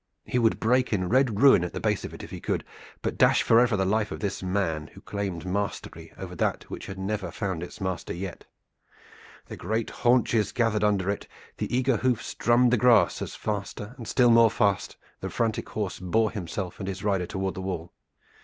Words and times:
He 0.25 0.39
would 0.39 0.59
break 0.59 0.91
in 0.93 1.09
red 1.09 1.41
ruin 1.43 1.63
at 1.63 1.73
the 1.73 1.79
base 1.79 2.03
of 2.03 2.11
it 2.11 2.23
if 2.23 2.31
he 2.31 2.39
could 2.39 2.63
but 3.03 3.19
dash 3.19 3.43
forever 3.43 3.77
the 3.77 3.85
life 3.85 4.11
of 4.11 4.19
this 4.19 4.41
man, 4.41 4.87
who 4.95 5.01
claimed 5.01 5.45
mastery 5.45 6.11
over 6.17 6.33
that 6.37 6.63
which 6.71 6.87
had 6.87 6.97
never 6.97 7.29
found 7.29 7.61
its 7.61 7.79
master 7.79 8.11
yet. 8.11 8.45
The 9.45 9.55
great 9.55 9.91
haunches 9.91 10.53
gathered 10.53 10.83
under 10.83 11.07
it, 11.11 11.27
the 11.57 11.71
eager 11.77 11.97
hoofs 11.97 12.33
drummed 12.33 12.71
the 12.73 12.77
grass, 12.77 13.21
as 13.21 13.35
faster 13.35 13.93
and 13.95 14.07
still 14.07 14.31
more 14.31 14.49
fast 14.49 14.97
the 15.19 15.29
frantic 15.29 15.69
horse 15.69 15.99
bore 15.99 16.31
himself 16.31 16.79
and 16.79 16.87
his 16.87 17.03
rider 17.03 17.27
toward 17.27 17.53
the 17.53 17.61
wall. 17.61 17.93